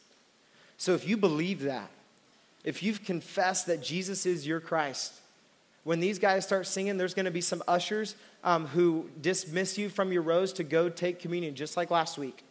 So 0.76 0.94
if 0.94 1.08
you 1.08 1.16
believe 1.16 1.62
that, 1.62 1.90
if 2.62 2.82
you've 2.82 3.04
confessed 3.04 3.66
that 3.66 3.82
Jesus 3.82 4.26
is 4.26 4.46
your 4.46 4.60
Christ, 4.60 5.19
when 5.84 6.00
these 6.00 6.18
guys 6.18 6.44
start 6.44 6.66
singing, 6.66 6.96
there's 6.96 7.14
going 7.14 7.24
to 7.24 7.30
be 7.30 7.40
some 7.40 7.62
ushers 7.66 8.14
um, 8.44 8.66
who 8.66 9.08
dismiss 9.20 9.78
you 9.78 9.88
from 9.88 10.12
your 10.12 10.22
rows 10.22 10.52
to 10.54 10.64
go 10.64 10.88
take 10.88 11.20
communion, 11.20 11.54
just 11.54 11.76
like 11.76 11.90
last 11.90 12.18
week. 12.18 12.44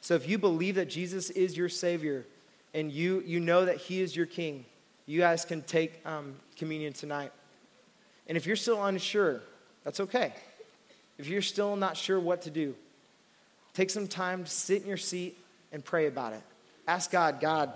So 0.00 0.14
if 0.14 0.28
you 0.28 0.38
believe 0.38 0.76
that 0.76 0.88
Jesus 0.88 1.30
is 1.30 1.56
your 1.56 1.68
Savior 1.68 2.24
and 2.72 2.90
you, 2.90 3.22
you 3.26 3.40
know 3.40 3.64
that 3.64 3.76
He 3.76 4.00
is 4.00 4.14
your 4.14 4.26
King, 4.26 4.64
you 5.06 5.20
guys 5.20 5.44
can 5.44 5.62
take 5.62 6.00
um, 6.06 6.36
communion 6.56 6.92
tonight. 6.92 7.32
And 8.28 8.36
if 8.36 8.46
you're 8.46 8.56
still 8.56 8.84
unsure, 8.84 9.40
that's 9.82 10.00
okay. 10.00 10.32
If 11.18 11.26
you're 11.26 11.42
still 11.42 11.74
not 11.74 11.96
sure 11.96 12.20
what 12.20 12.42
to 12.42 12.50
do, 12.50 12.74
take 13.74 13.90
some 13.90 14.06
time 14.06 14.44
to 14.44 14.50
sit 14.50 14.82
in 14.82 14.88
your 14.88 14.96
seat 14.96 15.36
and 15.72 15.84
pray 15.84 16.06
about 16.06 16.32
it. 16.32 16.42
Ask 16.86 17.10
God, 17.10 17.40
God, 17.40 17.72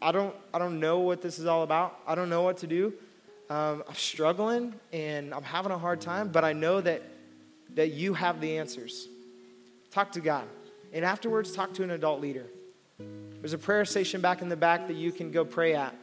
I 0.00 0.12
don't, 0.12 0.34
I 0.52 0.58
don't 0.58 0.78
know 0.78 1.00
what 1.00 1.22
this 1.22 1.38
is 1.38 1.46
all 1.46 1.62
about. 1.62 1.98
I 2.06 2.14
don't 2.14 2.28
know 2.28 2.42
what 2.42 2.58
to 2.58 2.66
do. 2.66 2.92
Um, 3.48 3.84
I'm 3.88 3.94
struggling 3.94 4.74
and 4.92 5.32
I'm 5.32 5.44
having 5.44 5.70
a 5.70 5.78
hard 5.78 6.00
time, 6.00 6.28
but 6.28 6.44
I 6.44 6.52
know 6.52 6.80
that, 6.80 7.02
that 7.74 7.92
you 7.92 8.12
have 8.14 8.40
the 8.40 8.58
answers. 8.58 9.08
Talk 9.92 10.12
to 10.12 10.20
God. 10.20 10.44
And 10.92 11.04
afterwards, 11.04 11.52
talk 11.52 11.72
to 11.74 11.82
an 11.82 11.90
adult 11.90 12.20
leader. 12.20 12.46
There's 12.98 13.52
a 13.52 13.58
prayer 13.58 13.84
station 13.84 14.20
back 14.20 14.42
in 14.42 14.48
the 14.48 14.56
back 14.56 14.88
that 14.88 14.96
you 14.96 15.12
can 15.12 15.30
go 15.30 15.44
pray 15.44 15.74
at. 15.74 15.94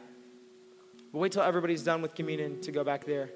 But 1.12 1.18
wait 1.18 1.32
till 1.32 1.42
everybody's 1.42 1.82
done 1.82 2.00
with 2.00 2.14
communion 2.14 2.60
to 2.62 2.72
go 2.72 2.82
back 2.82 3.04
there. 3.04 3.30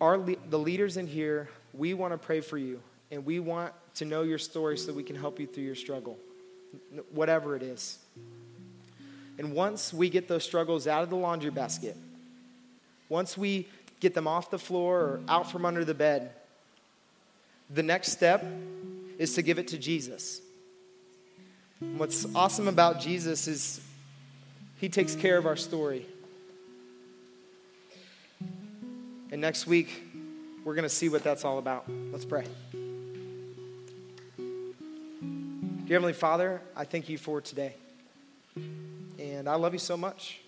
Our 0.00 0.18
le- 0.18 0.36
the 0.48 0.58
leaders 0.58 0.96
in 0.96 1.06
here, 1.06 1.48
we 1.72 1.92
want 1.94 2.12
to 2.12 2.18
pray 2.18 2.40
for 2.40 2.56
you, 2.56 2.80
and 3.10 3.24
we 3.24 3.40
want 3.40 3.72
to 3.96 4.04
know 4.04 4.22
your 4.22 4.38
story 4.38 4.78
so 4.78 4.92
we 4.92 5.02
can 5.02 5.16
help 5.16 5.38
you 5.38 5.46
through 5.46 5.64
your 5.64 5.74
struggle, 5.74 6.18
whatever 7.10 7.54
it 7.54 7.62
is. 7.62 7.98
And 9.38 9.52
once 9.52 9.92
we 9.92 10.08
get 10.08 10.26
those 10.26 10.44
struggles 10.44 10.86
out 10.86 11.02
of 11.02 11.10
the 11.10 11.16
laundry 11.16 11.50
basket, 11.50 11.96
once 13.14 13.38
we 13.38 13.68
get 14.00 14.12
them 14.12 14.26
off 14.26 14.50
the 14.50 14.58
floor 14.58 14.98
or 14.98 15.20
out 15.28 15.48
from 15.48 15.64
under 15.64 15.84
the 15.84 15.94
bed, 15.94 16.32
the 17.70 17.82
next 17.82 18.10
step 18.10 18.44
is 19.18 19.36
to 19.36 19.42
give 19.42 19.60
it 19.60 19.68
to 19.68 19.78
Jesus. 19.78 20.40
what's 21.96 22.26
awesome 22.34 22.66
about 22.66 22.98
Jesus 22.98 23.46
is 23.46 23.80
he 24.80 24.88
takes 24.88 25.14
care 25.14 25.38
of 25.38 25.46
our 25.46 25.54
story. 25.54 26.04
And 29.30 29.40
next 29.40 29.68
week, 29.68 30.02
we're 30.64 30.74
going 30.74 30.82
to 30.82 30.88
see 30.88 31.08
what 31.08 31.22
that's 31.22 31.44
all 31.44 31.58
about. 31.58 31.84
Let's 32.10 32.24
pray. 32.24 32.46
Dear 34.36 35.98
Heavenly 35.98 36.14
Father, 36.14 36.60
I 36.74 36.84
thank 36.84 37.08
you 37.08 37.16
for 37.16 37.40
today. 37.40 37.76
And 39.20 39.48
I 39.48 39.54
love 39.54 39.72
you 39.72 39.78
so 39.78 39.96
much. 39.96 40.40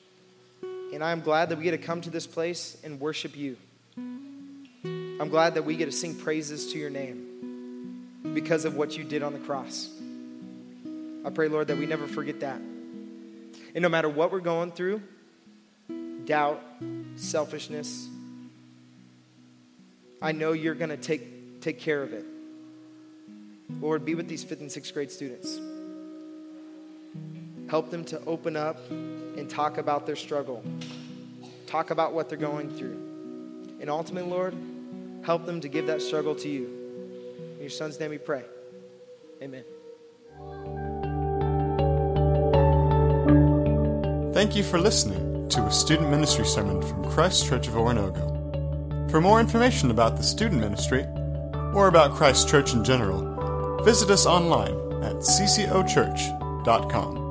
And 0.93 1.03
I 1.03 1.13
am 1.13 1.21
glad 1.21 1.51
that 1.51 1.59
we 1.59 1.65
get 1.65 1.73
to 1.73 1.79
come 1.79 2.01
to 2.03 2.11
this 2.11 2.27
place 2.27 2.77
and 2.85 3.01
worship 3.01 3.37
you. 3.37 3.57
I'm 3.97 5.29
glad 5.29 5.55
that 5.55 5.65
we 5.65 5.77
get 5.77 5.87
to 5.87 5.93
sing 5.93 6.15
praises 6.15 6.73
to 6.73 6.79
your 6.79 6.91
name 6.91 8.33
because 8.35 8.65
of 8.65 8.77
what 8.77 8.97
you 8.97 9.05
did 9.05 9.23
on 9.23 9.33
the 9.33 9.39
cross. 9.39 9.91
I 11.25 11.31
pray, 11.31 11.49
Lord, 11.49 11.69
that 11.69 11.79
we 11.79 11.87
never 11.87 12.07
forget 12.07 12.41
that. 12.41 12.57
And 12.57 13.83
no 13.83 13.89
matter 13.89 14.09
what 14.09 14.33
we're 14.33 14.41
going 14.41 14.73
through 14.73 15.03
doubt, 16.25 16.63
selfishness 17.17 18.09
I 20.21 20.33
know 20.33 20.53
you're 20.53 20.75
going 20.75 20.91
to 20.91 20.97
take, 20.97 21.61
take 21.61 21.79
care 21.79 22.03
of 22.03 22.13
it. 22.13 22.25
Lord, 23.81 24.05
be 24.05 24.15
with 24.15 24.29
these 24.29 24.45
fifth 24.45 24.61
and 24.61 24.73
sixth 24.73 24.95
grade 24.95 25.11
students. 25.11 25.61
Help 27.69 27.91
them 27.91 28.05
to 28.05 28.25
open 28.27 28.57
up 28.57 28.79
and 28.91 29.51
talk 29.51 29.79
about 29.79 30.07
their 30.07 30.17
struggle, 30.17 30.63
talk 31.67 31.91
about 31.91 32.13
what 32.13 32.29
they're 32.29 32.39
going 32.39 32.71
through. 32.71 32.97
And 33.81 33.91
ultimately, 33.91 34.31
Lord, 34.31 34.55
help 35.25 35.47
them 35.47 35.61
to 35.61 35.69
give 35.69 35.87
that 35.87 36.01
struggle 36.01 36.35
to 36.37 36.49
you. 36.49 36.67
In 37.55 37.61
your 37.61 37.71
son's 37.71 37.99
name 37.99 38.11
we 38.11 38.19
pray. 38.19 38.45
Amen. 39.43 39.65
Thank 44.33 44.55
you 44.55 44.63
for 44.63 44.79
listening 44.79 45.49
to 45.49 45.63
a 45.63 45.73
student 45.73 46.11
ministry 46.11 46.45
sermon 46.45 46.83
from 46.83 47.11
Christ 47.11 47.47
Church 47.47 47.69
of 47.69 47.75
Oronogo. 47.75 49.11
For 49.11 49.21
more 49.21 49.41
information 49.41 49.91
about 49.91 50.17
the 50.17 50.23
student 50.23 50.61
ministry, 50.61 51.05
or 51.75 51.89
about 51.89 52.15
Christ 52.15 52.49
Church 52.49 52.75
in 52.75 52.85
general, 52.85 53.83
visit 53.83 54.11
us 54.11 54.27
online 54.27 54.75
at 55.03 55.17
ccochurch.com. 55.17 57.26